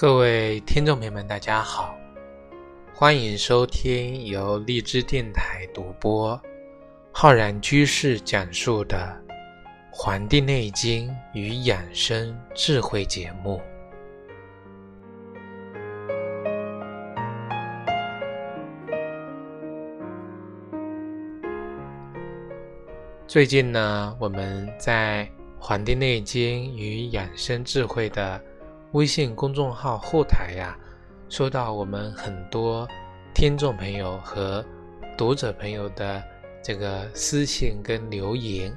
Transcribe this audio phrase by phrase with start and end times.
[0.00, 1.98] 各位听众朋友们，大家好，
[2.94, 6.40] 欢迎收听由荔枝电台独播、
[7.10, 8.96] 浩然居士讲述的
[9.90, 13.60] 《黄帝内经与养生智慧》节目。
[23.26, 25.24] 最近呢，我们在
[25.58, 28.40] 《黄帝内经与养生智慧》的
[28.92, 30.74] 微信公众号后台呀，
[31.28, 32.88] 收到我们很多
[33.34, 34.64] 听众朋友和
[35.16, 36.22] 读者朋友的
[36.62, 38.74] 这个私信跟留言。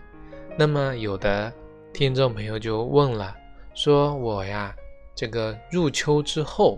[0.58, 1.52] 那么有的
[1.94, 3.34] 听众朋友就问了，
[3.73, 4.76] 说我呀，
[5.16, 6.78] 这个入秋之后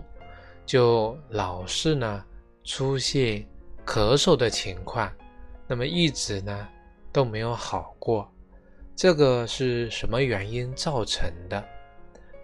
[0.64, 2.24] 就老是呢
[2.62, 3.44] 出现
[3.84, 5.12] 咳嗽的情况，
[5.66, 6.68] 那么一直呢
[7.10, 8.32] 都没有好过，
[8.94, 11.62] 这个是什么原因造成的？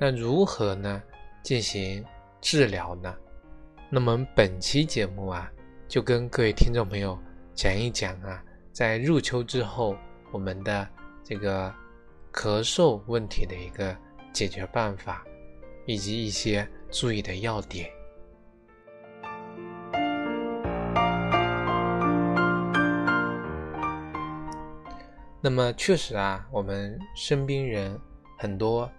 [0.03, 1.03] 那如何呢
[1.43, 2.03] 进行
[2.41, 3.15] 治疗呢？
[3.91, 5.53] 那么本期节目啊，
[5.87, 7.19] 就跟各位听众朋友
[7.55, 8.43] 讲一讲啊，
[8.73, 9.95] 在入秋之后，
[10.33, 10.89] 我们的
[11.23, 11.71] 这个
[12.33, 13.95] 咳嗽问题的一个
[14.33, 15.23] 解决办法，
[15.85, 17.91] 以及一些注意的要点。
[25.43, 28.01] 那么确实啊，我们身边人
[28.39, 28.91] 很多。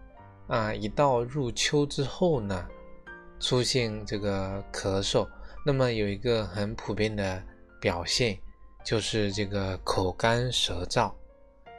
[0.52, 2.68] 啊，一到入秋之后呢，
[3.40, 5.26] 出现这个咳嗽，
[5.66, 7.42] 那么有一个很普遍的
[7.80, 8.38] 表现，
[8.84, 11.10] 就是这个口干舌燥，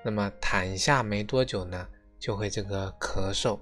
[0.03, 1.87] 那么躺下没多久呢，
[2.19, 3.61] 就会这个咳嗽，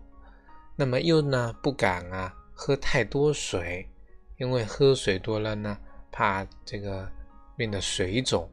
[0.76, 3.90] 那么又呢不敢啊喝太多水，
[4.38, 5.76] 因为喝水多了呢，
[6.12, 7.10] 怕这个
[7.56, 8.48] 变得水肿，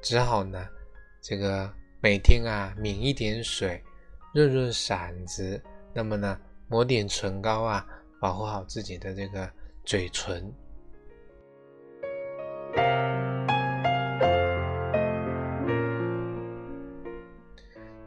[0.00, 0.66] 只好呢
[1.20, 3.84] 这个每天啊抿一点水，
[4.32, 5.62] 润润嗓子。
[5.94, 6.38] 那么呢，
[6.68, 7.86] 抹点唇膏啊，
[8.18, 9.50] 保护好自己的这个
[9.84, 10.50] 嘴唇。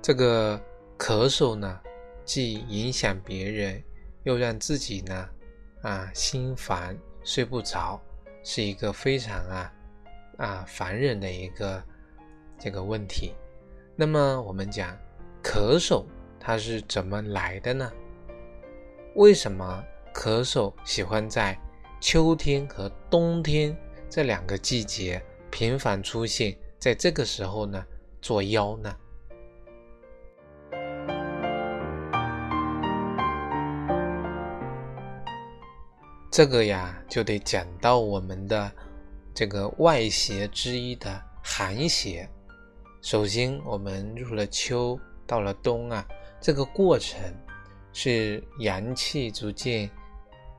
[0.01, 0.59] 这个
[0.97, 1.79] 咳嗽呢，
[2.23, 3.83] 既影响别人，
[4.23, 5.29] 又让自己呢
[5.83, 8.01] 啊心烦睡不着，
[8.43, 9.73] 是一个非常啊
[10.37, 11.83] 啊烦人的一个
[12.57, 13.33] 这个问题。
[13.95, 14.97] 那么我们讲
[15.43, 16.03] 咳嗽。
[16.47, 17.91] 它是怎么来的呢？
[19.15, 19.83] 为什么
[20.13, 21.59] 咳嗽喜欢在
[21.99, 23.75] 秋天和冬天
[24.07, 25.19] 这两个季节
[25.49, 26.55] 频繁出现？
[26.77, 27.83] 在这个时候呢，
[28.21, 28.95] 作妖呢？
[36.29, 38.71] 这个呀，就得讲到我们的
[39.33, 42.29] 这个外邪之一的寒邪。
[43.01, 46.05] 首先，我们入了秋，到了冬啊。
[46.45, 47.19] 这个过程
[47.91, 49.89] 是阳气逐渐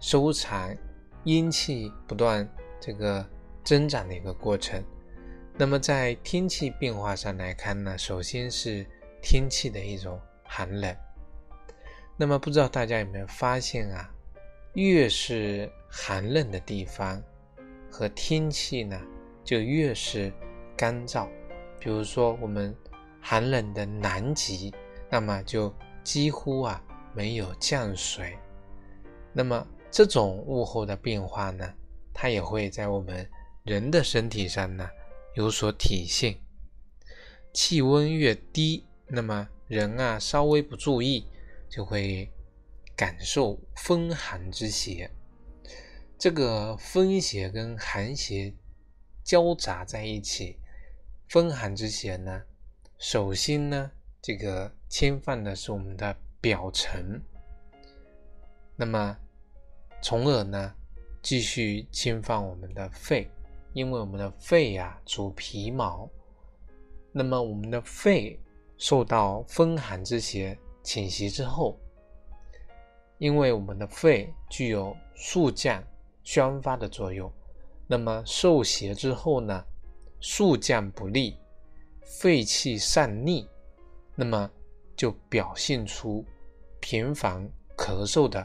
[0.01, 0.77] 收藏，
[1.23, 2.45] 阴气不断
[2.81, 3.25] 这个
[3.63, 4.83] 增长的一个过程。
[5.57, 8.85] 那么在天气变化上来看呢，首先是
[9.23, 10.93] 天气的一种寒冷。
[12.17, 14.11] 那么不知道大家有没有发现啊？
[14.73, 17.23] 越是寒冷的地方
[17.89, 19.01] 和天气呢，
[19.45, 20.33] 就越是
[20.77, 21.29] 干燥。
[21.79, 22.77] 比如说我们
[23.21, 24.75] 寒冷的南极。
[25.09, 25.73] 那么就
[26.03, 26.83] 几乎啊
[27.15, 28.37] 没有降水，
[29.33, 31.73] 那么这种物候的变化呢，
[32.13, 33.29] 它也会在我们
[33.63, 34.89] 人的身体上呢
[35.35, 36.37] 有所体现。
[37.53, 41.27] 气温越低，那么人啊稍微不注意，
[41.71, 42.31] 就会
[42.95, 45.11] 感受风寒之邪。
[46.19, 48.55] 这个风邪跟寒邪
[49.23, 50.59] 交杂在一起，
[51.29, 52.43] 风寒之邪呢，
[52.99, 53.93] 首先呢。
[54.27, 57.23] 这个侵犯的是我们的表层，
[58.75, 59.17] 那么
[60.03, 60.75] 从而呢
[61.23, 63.31] 继续侵犯我们的肺，
[63.73, 66.11] 因为我们的肺呀主皮毛，
[67.13, 68.37] 那么我们的肺
[68.77, 71.79] 受到风寒之邪侵袭之后，
[73.19, 75.81] 因为我们的肺具有肃降
[76.25, 77.33] 宣发的作用，
[77.87, 79.65] 那么受邪之后呢，
[80.19, 81.39] 肃降不利，
[82.03, 83.49] 肺气上逆。
[84.19, 84.51] 那么
[84.97, 86.25] 就表现出
[86.81, 87.47] 频繁
[87.77, 88.45] 咳嗽的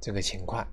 [0.00, 0.66] 这个情况。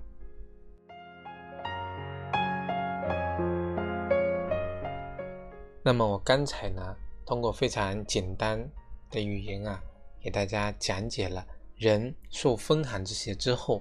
[5.84, 8.60] 那么我刚才呢，通过非常简单
[9.08, 9.80] 的语言啊，
[10.20, 11.46] 给大家讲解了
[11.76, 13.80] 人受风寒之邪之后，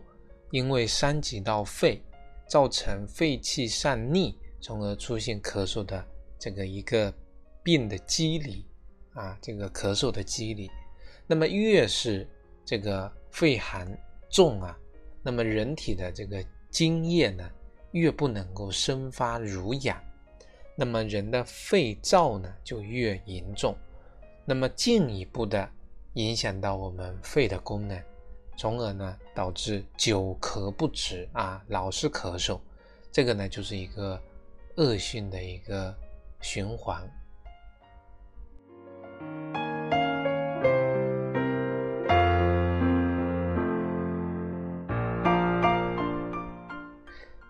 [0.51, 1.99] 因为伤及到肺，
[2.47, 6.05] 造成肺气上逆，从而出现咳嗽的
[6.37, 7.11] 这个一个
[7.63, 8.68] 病的机理。
[9.19, 10.71] 啊，这个咳嗽的机理，
[11.27, 12.25] 那么越是
[12.63, 13.85] 这个肺寒
[14.29, 14.79] 重啊，
[15.21, 17.49] 那么人体的这个津液呢，
[17.91, 20.01] 越不能够生发濡养，
[20.73, 23.75] 那么人的肺燥呢就越严重，
[24.45, 25.69] 那么进一步的
[26.13, 28.01] 影响到我们肺的功能，
[28.55, 32.57] 从而呢导致久咳不止啊，老是咳嗽，
[33.11, 34.17] 这个呢就是一个
[34.77, 35.93] 恶性的一个
[36.39, 37.05] 循环。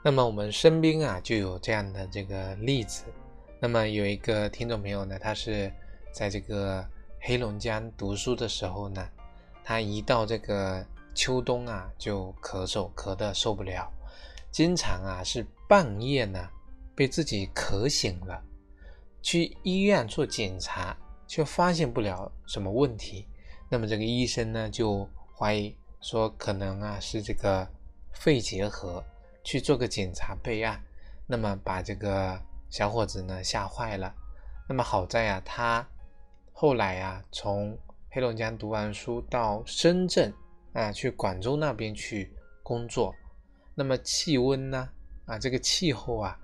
[0.01, 3.03] 那么我们身边啊就有这样的这个例子。
[3.59, 5.69] 那么有一个听众朋友呢，他是
[6.13, 6.87] 在这个
[7.19, 9.05] 黑龙江读书的时候呢，
[9.63, 13.91] 他一到这个秋冬啊就咳嗽，咳得受不了，
[14.49, 16.47] 经常啊是半夜呢
[16.95, 18.41] 被自己咳醒了，
[19.21, 20.95] 去医院做检查
[21.27, 23.27] 却发现不了什么问题。
[23.67, 25.05] 那么这个医生呢就
[25.37, 27.67] 怀疑说可能啊是这个
[28.13, 29.03] 肺结核。
[29.43, 30.83] 去做个检查备案，
[31.25, 32.39] 那么把这个
[32.69, 34.13] 小伙子呢吓坏了。
[34.67, 35.87] 那么好在啊，他
[36.51, 37.77] 后来啊从
[38.11, 40.31] 黑龙江读完书到深圳
[40.73, 42.31] 啊去广州那边去
[42.61, 43.15] 工作，
[43.73, 44.89] 那么气温呢
[45.25, 46.37] 啊这个气候啊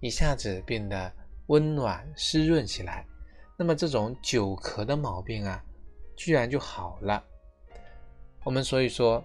[0.00, 1.12] 一下子变得
[1.46, 3.04] 温暖湿润起来，
[3.56, 5.60] 那么这种久咳的毛病啊
[6.16, 7.24] 居然就好了。
[8.44, 9.24] 我们所以说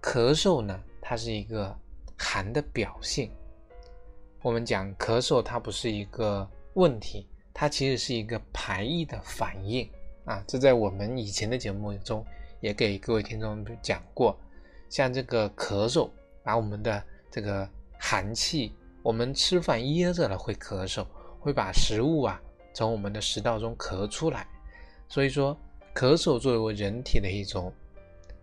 [0.00, 1.76] 咳嗽呢，它是一个。
[2.18, 3.30] 寒的表现，
[4.42, 9.88] 我们讲咳嗽，它不是一个问题，它其实是一个排异的反应
[10.24, 10.44] 啊。
[10.46, 12.24] 这在我们以前的节目中
[12.60, 14.38] 也给各位听众讲过。
[14.90, 16.10] 像这个咳嗽，
[16.42, 17.68] 把我们的这个
[17.98, 21.06] 寒气，我们吃饭噎着了会咳嗽，
[21.40, 22.40] 会把食物啊
[22.74, 24.46] 从我们的食道中咳出来。
[25.08, 25.56] 所以说，
[25.94, 27.72] 咳嗽作为人体的一种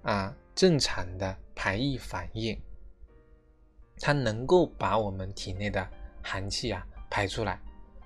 [0.01, 2.59] 啊正常的排异反应。
[3.99, 5.87] 它能够把我们体内的
[6.21, 7.59] 寒气啊排出来。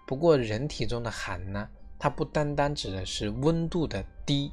[0.06, 4.52] 不过，人体中的寒呢，它不单单指的是温度的低，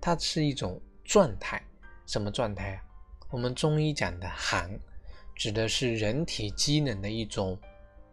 [0.00, 1.62] 它是一种状态。
[2.06, 2.82] 什么状态啊？
[3.30, 4.70] 我们中医讲的寒，
[5.34, 7.58] 指的是人体机能的一种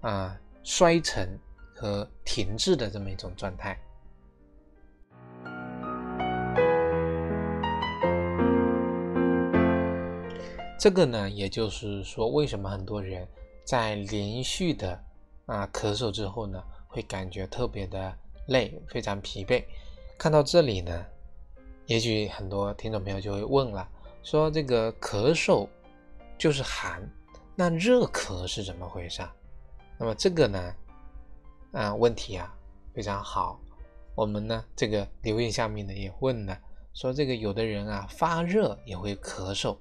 [0.02, 1.40] 啊衰沉
[1.74, 3.80] 和停滞的这么一种状态。
[10.80, 13.28] 这个呢，也就是说，为什么很多人
[13.64, 15.04] 在连续的
[15.48, 18.16] 啊咳嗽之后呢，会感觉特别的
[18.46, 19.66] 累，非常疲惫。
[20.20, 21.04] 看到这里呢，
[21.88, 23.90] 也许很多听众朋友就会问了，
[24.22, 25.68] 说这个咳嗽
[26.38, 27.02] 就是寒，
[27.56, 29.24] 那热咳是怎么回事？
[29.98, 30.76] 那么这个呢，
[31.72, 32.56] 啊问题啊
[32.94, 33.60] 非常好。
[34.14, 36.56] 我们呢这个留言下面呢也问了，
[36.94, 39.76] 说这个有的人啊发热也会咳嗽。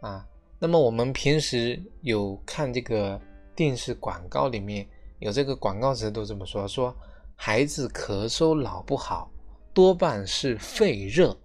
[0.00, 0.26] 啊，
[0.58, 3.20] 那么我们平时有看这个
[3.54, 4.88] 电视广告，里面
[5.18, 6.96] 有这个广告词都这么说：说
[7.36, 9.30] 孩子咳嗽老不好，
[9.74, 11.36] 多半是肺热。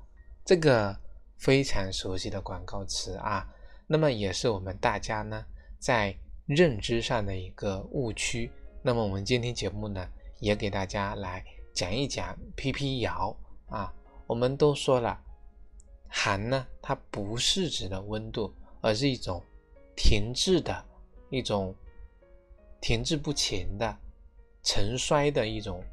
[0.46, 0.98] 这个
[1.38, 3.46] 非常熟悉的广告词啊，
[3.88, 5.44] 那么也是我们大家呢
[5.78, 8.50] 在认知上的一个误区。
[8.82, 10.08] 那么我们今天节目呢，
[10.40, 11.44] 也给大家来
[11.74, 13.36] 讲一讲辟辟谣
[13.68, 13.94] 啊。
[14.28, 15.20] 我们都说了。
[16.18, 19.44] 寒呢，它不是指的温度，而是一种
[19.98, 20.84] 停滞的
[21.30, 21.76] 一种
[22.80, 23.96] 停滞不前的
[24.64, 25.84] 沉衰的一种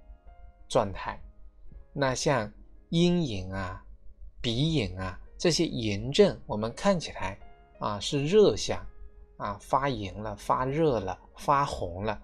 [0.69, 1.21] 状态。
[1.93, 2.51] 那像
[2.91, 3.85] 阴影啊、
[4.41, 7.37] 鼻影啊这些炎症，我们看起来
[7.81, 8.81] 啊是热象
[9.39, 12.23] 啊，发炎了、发热了、发红了。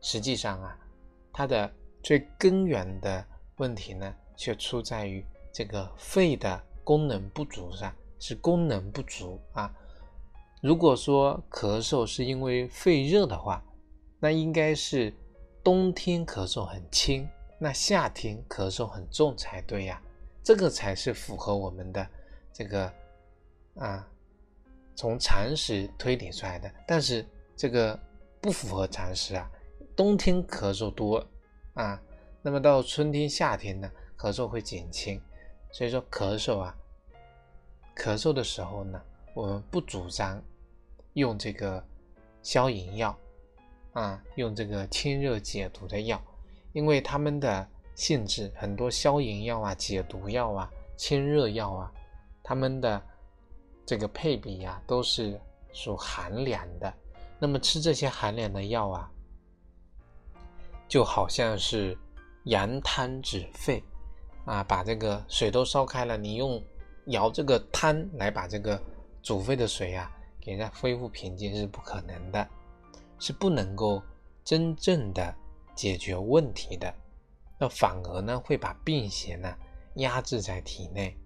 [0.00, 0.76] 实际上啊，
[1.30, 1.70] 它的
[2.02, 3.24] 最根源的
[3.58, 6.60] 问题呢，却出在于这个肺的。
[6.84, 9.72] 功能不足是吧是功能不足啊。
[10.62, 13.62] 如果说咳嗽是因为肺热的话，
[14.20, 15.12] 那应该是
[15.64, 20.00] 冬天咳嗽很轻，那夏天咳嗽很重才对呀。
[20.44, 22.06] 这个才是符合我们的
[22.52, 22.92] 这个
[23.74, 24.08] 啊，
[24.94, 26.72] 从常识推理出来的。
[26.86, 27.98] 但是这个
[28.40, 29.50] 不符合常识啊。
[29.94, 31.24] 冬天咳嗽多
[31.74, 32.00] 啊，
[32.40, 35.20] 那么到春天、夏天呢，咳嗽会减轻。
[35.72, 36.76] 所以说咳嗽啊，
[37.96, 39.02] 咳嗽的时候呢，
[39.34, 40.40] 我们不主张
[41.14, 41.82] 用这个
[42.42, 43.18] 消炎药
[43.94, 46.22] 啊，用这个清热解毒的药，
[46.74, 51.92] 因为它们的性质很多消炎药啊、解毒药啊、清热药啊，
[52.42, 53.02] 它们的
[53.86, 55.40] 这个配比呀都是
[55.72, 56.92] 属寒凉的。
[57.38, 59.10] 那么吃这些寒凉的药啊，
[60.86, 61.96] 就好像是
[62.44, 63.82] 羊汤止沸。
[64.44, 66.62] 啊，把这个水都烧开了，你用
[67.06, 68.80] 舀这个汤来把这个
[69.22, 72.48] 煮沸的水啊，给它恢复平静是不可能的，
[73.18, 74.02] 是不能够
[74.44, 75.34] 真正的
[75.74, 76.92] 解决问题的。
[77.58, 79.54] 那反而呢，会把病邪呢
[79.94, 81.16] 压制在体内。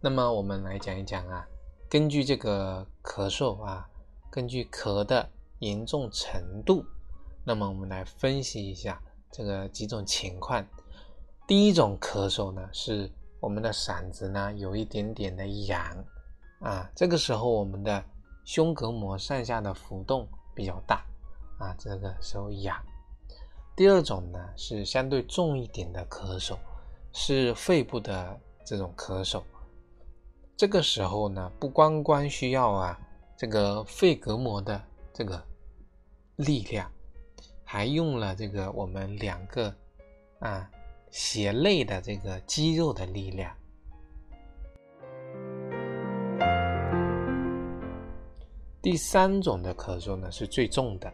[0.00, 1.46] 那么我们来讲一讲啊，
[1.90, 3.88] 根据这个咳嗽啊，
[4.30, 5.26] 根据咳的
[5.60, 6.84] 严重程度，
[7.44, 9.00] 那么我们来分析一下
[9.32, 10.62] 这个几种情况。
[11.46, 16.04] 第一种咳嗽呢，是我们的嗓子呢有一点点的痒
[16.60, 18.04] 啊，这个时候我们的
[18.44, 21.02] 胸膈膜上下的浮动比较大
[21.58, 22.76] 啊，这个时候痒。
[23.74, 26.58] 第二种呢是相对重一点的咳嗽，
[27.14, 29.42] 是肺部的这种咳嗽。
[30.58, 32.98] 这个时候呢，不光光需要啊
[33.36, 35.40] 这个肺隔膜的这个
[36.34, 36.90] 力量，
[37.62, 39.72] 还用了这个我们两个
[40.40, 40.68] 啊
[41.12, 43.56] 胁肋的这个肌肉的力量。
[48.82, 51.08] 第三种的咳嗽呢是最重的，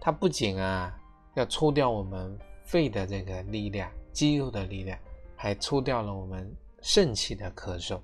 [0.00, 0.96] 它不仅啊
[1.34, 4.96] 要抽掉我们肺的这个力量、肌肉的力量，
[5.34, 6.48] 还抽掉了我们
[6.82, 8.00] 肾气的咳嗽。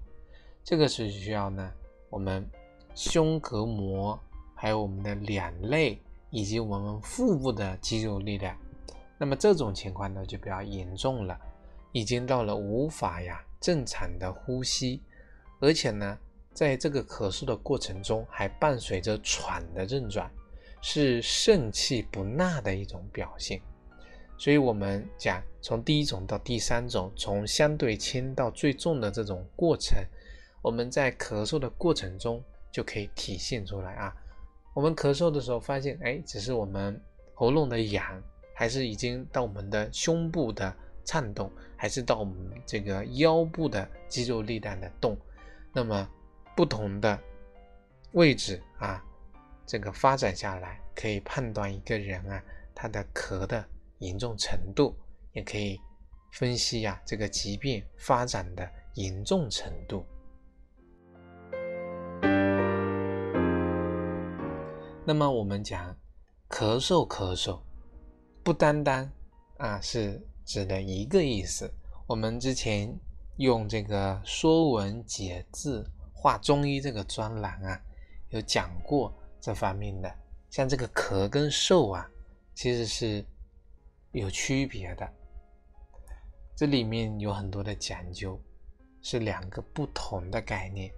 [0.66, 1.73] 这个是需要呢，
[2.11, 2.44] 我们
[2.92, 4.18] 胸膈膜，
[4.52, 5.96] 还有我们的两肋
[6.28, 8.58] 以及我们腹部的肌肉力量。
[9.16, 11.38] 那么这种情况呢就比较严重了，
[11.92, 15.00] 已经到了无法呀正常的呼吸，
[15.61, 16.18] 而且呢，
[16.52, 20.28] 在这个咳嗽的过程中还伴随着喘的症状，
[20.82, 23.61] 是肾气不纳的一种表现。
[24.37, 29.96] 所以我们讲从第一种到第三种，从相对轻到最重的这种过程。
[30.66, 32.42] 我们在咳嗽的过程中
[32.73, 34.12] 就可以体现出来啊。
[34.75, 37.00] 我们咳嗽的时候发现，哎，只是我们
[37.35, 38.20] 喉咙的痒，
[38.52, 42.35] 还是已经到我们的胸部的颤动，还是到我们
[42.66, 45.16] 这个腰部的肌肉力量的动。
[45.73, 46.11] 那么
[46.56, 47.16] 不同的
[48.11, 49.00] 位置啊，
[49.64, 52.42] 这个发展下来，可以判断一个人啊
[52.75, 53.64] 他的咳的
[53.99, 54.96] 严重程度，
[55.32, 55.80] 也可以
[56.32, 60.04] 分析呀这个疾病发展的严重程度。
[65.08, 65.96] 那么我们讲
[66.50, 67.60] 咳嗽，咳嗽
[68.42, 69.08] 不单单
[69.56, 71.72] 啊是指的一个意思。
[72.08, 72.92] 我们之前
[73.36, 77.80] 用这个《说文解字》画中医这个专栏啊，
[78.30, 80.12] 有讲过这方面的。
[80.50, 82.10] 像这个咳跟嗽啊，
[82.52, 83.25] 其实是
[84.10, 85.08] 有区别的，
[86.56, 88.40] 这里面有很多的讲究，
[89.02, 90.92] 是两个不同的概念。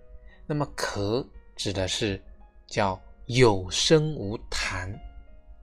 [0.47, 2.19] 那么咳指的是
[2.67, 2.99] 叫。
[3.29, 4.91] 有声无痰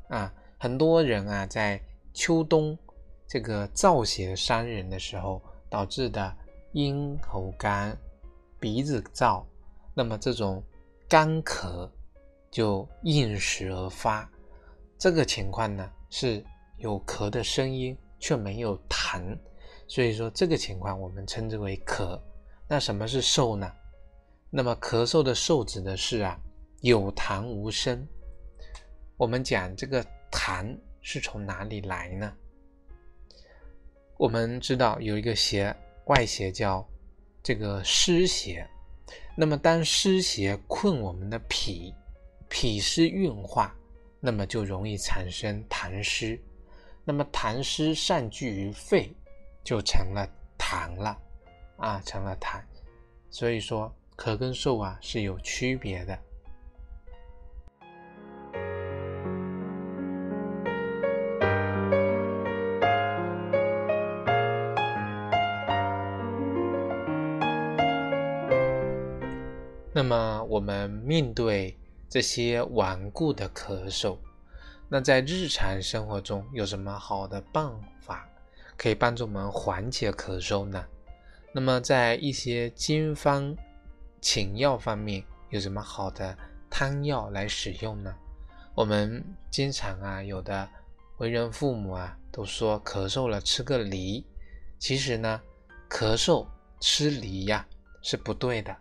[0.10, 1.81] 啊，很多人啊，在
[2.13, 2.77] 秋冬
[3.27, 6.31] 这个燥邪伤人的时候，导致的
[6.74, 7.98] 咽喉干、
[8.60, 9.43] 鼻子燥，
[9.95, 10.63] 那么这种
[11.10, 11.89] 干咳
[12.51, 14.29] 就应时而发。
[15.00, 16.45] 这个情况呢，是
[16.77, 19.36] 有咳的声音却没有痰，
[19.88, 22.22] 所以说这个情况我们称之为咳。
[22.67, 23.74] 那什么是嗽呢？
[24.51, 26.39] 那么咳嗽的嗽指的是啊。
[26.82, 28.08] 有痰无声，
[29.17, 32.32] 我们讲这个痰是从哪里来呢？
[34.17, 36.88] 我们知道有一个邪外邪叫
[37.41, 38.67] 这个湿邪，
[39.36, 41.94] 那么当湿邪困我们的脾，
[42.50, 43.75] 脾湿运化，
[44.20, 46.39] 那么就容易产生痰湿，
[47.03, 49.12] 那么痰湿散聚于肺，
[49.63, 50.27] 就成了
[50.58, 51.17] 痰了
[51.77, 52.62] 啊，成了痰。
[53.32, 56.17] 所以说咳跟嗽啊是有区别的。
[69.97, 71.73] 那么我们面对
[72.09, 74.17] 这些顽固的咳嗽，
[74.89, 77.71] 那在日常生活中有什么好的办
[78.01, 78.27] 法
[78.75, 80.85] 可以帮助我们缓解咳嗽呢？
[81.53, 83.55] 那么在一些经方
[84.19, 86.37] 请药方面有什么好的
[86.69, 88.13] 汤药来使用呢？
[88.73, 90.67] 我们经常啊，有的
[91.19, 94.25] 为人父母啊都说咳嗽了吃个梨，
[94.77, 95.41] 其实呢，
[95.89, 96.45] 咳嗽
[96.81, 97.65] 吃梨呀
[98.01, 98.75] 是不对的。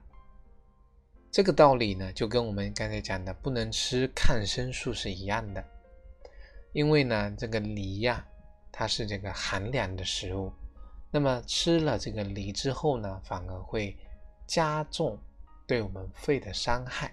[1.35, 5.65] 这个道理呢，就跟我们刚才讲的不能吃抗生素是一样的，
[6.73, 8.25] 因为呢，这个梨呀，
[8.71, 10.53] 它是这个寒凉的食物，
[11.11, 13.97] 那么吃了这个梨之后呢，反而会
[14.47, 15.19] 加重
[15.67, 17.13] 对我们肺的伤害。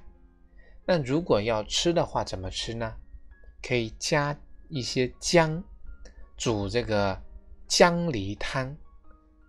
[0.86, 2.94] 那如果要吃的话，怎么吃呢？
[3.64, 4.38] 可以加
[4.70, 5.64] 一些姜
[6.38, 7.20] 煮这个
[7.68, 8.78] 姜梨汤，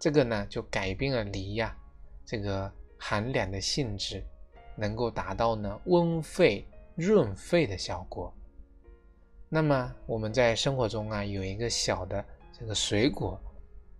[0.00, 1.76] 这个呢就改变了梨呀
[2.25, 4.25] 这个寒凉的性质，
[4.76, 8.33] 能够达到呢温肺润肺的效果。
[9.49, 12.25] 那么我们在生活中啊有一个小的
[12.59, 13.41] 这个水果，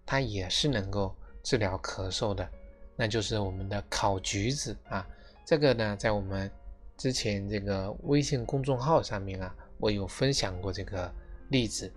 [0.07, 2.49] 它也是能够治疗咳嗽的，
[2.97, 5.07] 那就是我们的烤橘子啊。
[5.45, 6.51] 这个呢在我们
[6.97, 11.13] 之前这个微信公众号上面啊，我有分享过这个
[11.49, 11.93] 例子。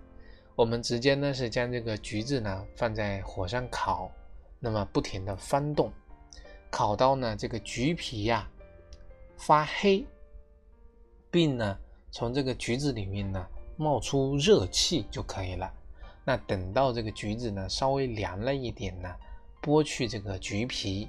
[0.54, 4.10] 我们直接呢是将这个橘子呢放在火上烤，
[4.58, 5.92] 那么不停的翻动，
[6.70, 8.50] 烤到呢这个橘皮呀
[9.36, 10.04] 发黑，
[11.30, 11.78] 并呢
[12.10, 15.72] 从这个橘子里面呢冒出热气就可以了。
[16.24, 19.14] 那等到这个橘子呢稍微凉了一点呢，
[19.62, 21.08] 剥去这个橘皮，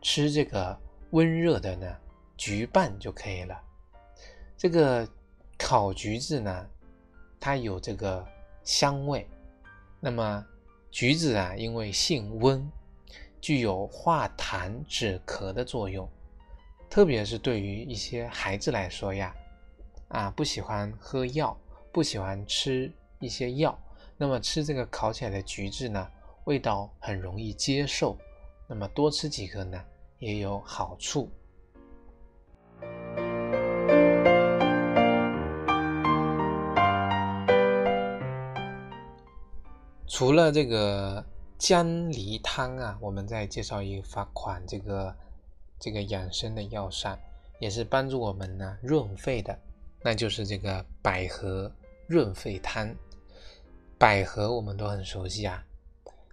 [0.00, 0.78] 吃这个
[1.10, 1.96] 温热的呢。
[2.38, 3.60] 橘瓣就可以了。
[4.56, 5.04] 这个
[5.58, 6.66] 烤橘子呢，
[7.40, 8.24] 它有这个
[8.62, 9.26] 香味。
[9.98, 10.46] 那么
[10.88, 12.64] 橘子啊，因为性温，
[13.40, 16.08] 具有化痰止咳的作用。
[16.90, 19.34] 特别是对于一些孩子来说呀，
[20.08, 21.56] 啊，不喜欢喝药，
[21.92, 22.90] 不喜欢吃
[23.20, 23.78] 一些药，
[24.16, 26.08] 那么吃这个烤起来的橘子呢，
[26.44, 28.16] 味道很容易接受。
[28.66, 29.80] 那么多吃几颗呢，
[30.18, 31.30] 也有好处。
[40.06, 41.24] 除了这个
[41.58, 44.02] 姜梨汤啊，我们再介绍一
[44.32, 45.14] 款这个
[45.78, 47.18] 这个养生的药膳，
[47.58, 49.58] 也是帮助我们呢润肺的，
[50.02, 51.70] 那就是这个百合
[52.06, 52.94] 润肺汤。
[53.98, 55.64] 百合我们都很熟悉啊，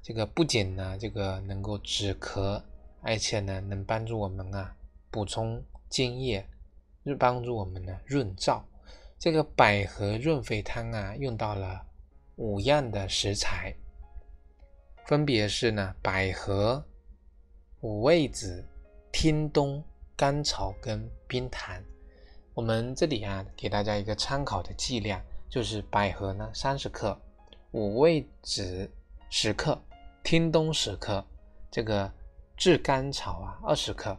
[0.02, 2.62] 这个不仅呢这个能够止咳，
[3.02, 4.76] 而且呢能帮助我们啊
[5.10, 6.46] 补充津液，
[7.18, 8.62] 帮助我们呢润燥。
[9.18, 11.86] 这个百合润肺汤啊，用到了。
[12.38, 13.74] 五样的食材，
[15.06, 16.84] 分别是呢百合、
[17.80, 18.68] 五味子、
[19.18, 19.82] 天冬、
[20.14, 21.82] 甘草跟冰糖。
[22.54, 27.18] 我们这里啊给大家一个参考的剂量，就是百合呢三十克，
[27.72, 28.92] 五味子
[29.30, 29.82] 十克，
[30.22, 31.26] 天冬十克，
[31.72, 32.12] 这个
[32.58, 34.18] 炙甘草啊二十克，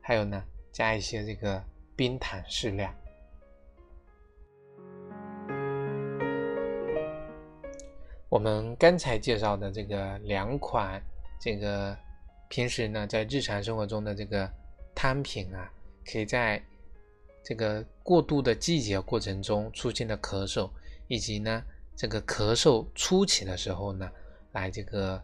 [0.00, 0.42] 还有呢
[0.72, 1.62] 加一些这个
[1.94, 2.90] 冰糖适量。
[8.30, 10.98] 我们刚才介绍的这个两款，
[11.38, 11.94] 这个
[12.48, 14.50] 平时呢在日常生活中的这个
[14.94, 15.70] 汤品啊，
[16.04, 16.62] 可以在
[17.42, 20.70] 这个过渡的季节过程中出现的咳嗽，
[21.06, 21.62] 以及呢
[21.96, 24.10] 这个咳嗽初期的时候呢，
[24.52, 25.22] 来这个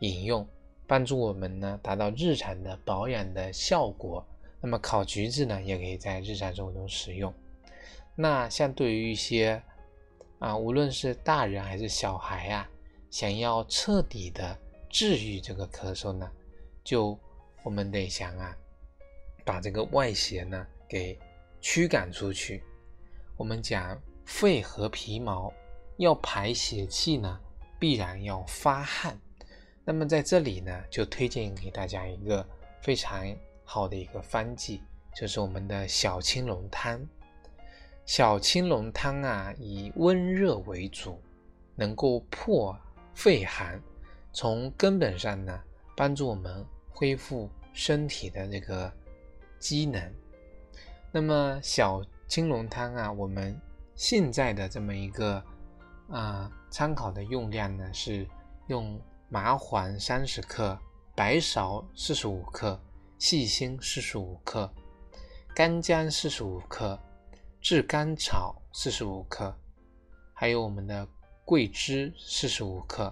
[0.00, 0.46] 饮用，
[0.86, 4.24] 帮助我们呢达到日常的保养的效果。
[4.60, 7.32] 那么烤橘子呢，也可以在日常生活中使用。
[8.16, 9.62] 那像对于一些
[10.38, 12.68] 啊，无论是大人还是小孩啊，
[13.10, 14.56] 想要彻底的
[14.88, 16.30] 治愈这个咳嗽呢，
[16.84, 17.18] 就
[17.62, 18.54] 我们得想啊，
[19.44, 21.18] 把这个外邪呢给
[21.60, 22.62] 驱赶出去。
[23.36, 25.52] 我们讲肺和皮毛
[25.96, 27.40] 要排邪气呢，
[27.78, 29.18] 必然要发汗。
[29.84, 32.46] 那么在这里呢，就推荐给大家一个
[32.80, 33.26] 非常
[33.64, 34.82] 好的一个方剂，
[35.16, 37.04] 就是我们的小青龙汤。
[38.06, 41.18] 小青龙汤啊，以温热为主，
[41.74, 42.78] 能够破
[43.14, 43.82] 肺寒，
[44.32, 45.62] 从根本上呢，
[45.96, 48.90] 帮助我们恢复身体的这个
[49.58, 50.14] 机能。
[51.12, 53.60] 那么小青龙汤啊，我们
[53.94, 55.42] 现在的这么一个
[56.08, 58.26] 啊参考的用量呢，是
[58.68, 60.78] 用麻黄三十克、
[61.14, 62.80] 白芍四十五克、
[63.18, 64.72] 细辛四十五克、
[65.54, 66.98] 干姜四十五克。
[67.66, 69.56] 炙甘草四十五克，
[70.34, 71.08] 还有我们的
[71.46, 73.10] 桂枝四十五克，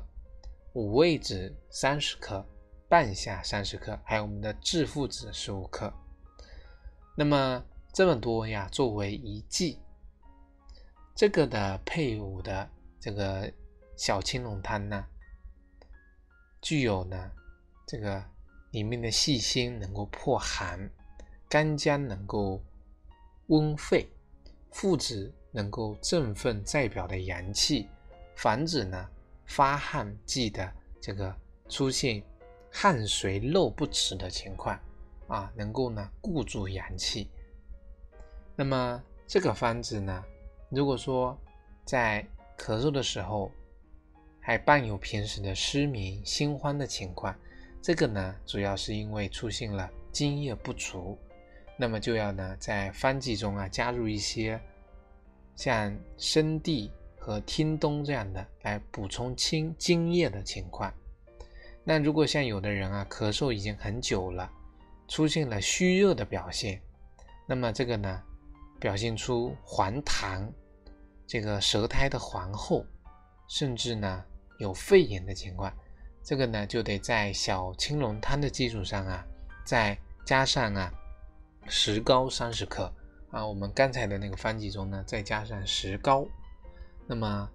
[0.75, 2.45] 五味子三十克，
[2.93, 5.91] 半夏三十克，还有我们的炙附子十五克。
[7.17, 9.81] 那么这么多呀，作为一剂，
[11.15, 12.69] 这个的配伍的
[13.01, 13.51] 这个
[13.97, 15.07] 小青龙汤呢，
[16.61, 17.33] 具有呢
[17.87, 18.23] 这个
[18.73, 20.91] 里面的细辛能够破寒，
[21.49, 22.63] 干姜能够
[23.47, 24.07] 温肺。
[24.71, 27.89] 附子能够振奋在表的阳气，
[28.37, 29.09] 防止呢
[29.47, 31.35] 发汗剂的这个
[31.71, 32.23] 出现
[32.75, 34.81] 汗水漏不止的情况
[35.29, 37.29] 啊，能够呢固住阳气。
[38.57, 40.25] 那么这个方子呢，
[40.71, 41.39] 如果说
[41.85, 43.53] 在咳嗽的时候
[44.41, 47.35] 还伴有平时的失眠、心慌的情况，
[47.83, 51.19] 这个呢主要是因为出现了津液不足。
[51.77, 54.61] 那么就要呢，在方剂中啊加入一些
[55.57, 60.93] 像生地和听冬这样的来补充清津液的情况。
[61.85, 64.49] 那如果像有的人啊，咳嗽已经很久了，
[65.09, 66.81] 出现了虚热的表现，
[67.45, 68.23] 那么这个呢，
[68.79, 70.49] 表现出黄痰，
[71.27, 72.87] 这个舌苔的黄厚，
[73.49, 74.25] 甚至呢
[74.59, 75.73] 有肺炎的情况，
[76.23, 79.27] 这个呢就得在小青龙汤的基础上啊，
[79.65, 80.93] 再加上啊
[81.67, 82.93] 石膏三十克
[83.33, 86.25] 啊，我们刚才的那个方剂中呢，再加上石膏。
[87.09, 87.51] 那么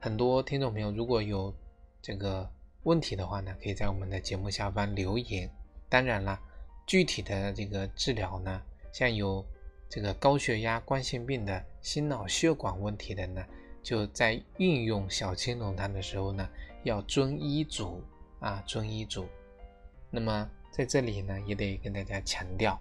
[0.00, 1.54] 很多听众朋友如果有
[2.02, 2.50] 这个。
[2.84, 5.50] 问题的话呢，可以在我们的节目下方留言。
[5.88, 6.40] 当然了，
[6.86, 8.62] 具体的这个治疗呢，
[8.92, 9.44] 像有
[9.88, 13.44] 这个高血压、冠心病的心脑血管问题的呢，
[13.82, 16.48] 就在运用小青龙汤的时候呢，
[16.84, 18.02] 要遵医嘱
[18.38, 19.26] 啊，遵医嘱。
[20.10, 22.80] 那么在这里呢，也得跟大家强调，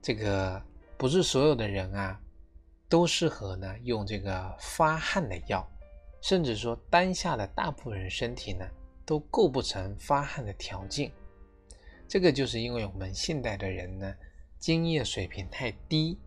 [0.00, 0.62] 这个
[0.96, 2.20] 不是所有的人啊，
[2.88, 5.66] 都适合呢用这个发汗的药，
[6.22, 8.64] 甚至说当下的大部分人身体呢。
[9.06, 11.12] 都构不成发汗的条件，
[12.08, 14.14] 这个就是因为我们现代的人呢，
[14.58, 16.18] 津液水平太低，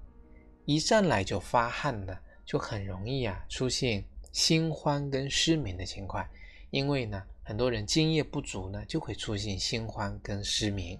[0.65, 6.23] 一上来就发汗呢，就很容易啊出现心慌跟失眠的情况。
[6.69, 10.99] 因为呢，很多人津液不足呢，就会出现心慌跟失眠。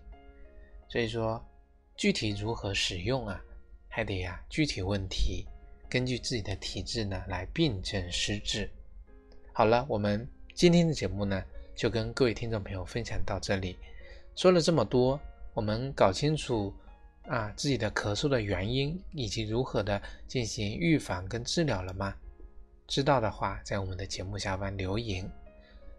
[0.88, 1.46] 所以说，
[1.96, 3.40] 具体如何使用啊，
[3.88, 5.46] 还得呀具体问题
[5.90, 8.68] 根据自己的体质呢来辨证施治。
[9.54, 11.44] 好了，我们今天的节目呢。
[11.78, 13.78] 就跟各位听众朋友分享到这里，
[14.36, 15.20] 说了这么多，
[15.54, 16.74] 我们搞清楚
[17.28, 22.16] 啊自己的咳嗽的原因以及如何的进行预防跟治疗了吗？
[22.88, 25.30] 知道的话，在我们的节目下方留言。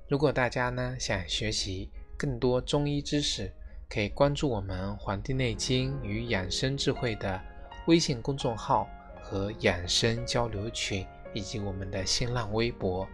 [0.09, 3.49] 如果大家呢想学习更多中医知识，
[3.89, 7.41] 可以关注我们《黄帝内经与养生智慧》的
[7.87, 8.89] 微信公众号
[9.23, 13.09] 和养生交流群，以及我们的新浪微博。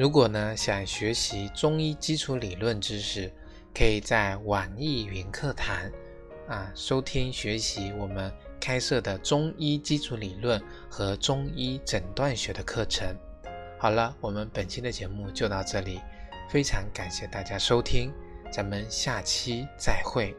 [0.00, 3.30] 如果呢想学习中医基础理论知识，
[3.74, 5.76] 可以在网易云课堂
[6.48, 10.58] 啊收听学习我们开设的中医基础理论
[10.88, 13.14] 和中医诊断学的课程。
[13.78, 16.00] 好了，我们本期的节目就到这里，
[16.48, 18.10] 非常感谢大家收听，
[18.50, 20.34] 咱们下期再会。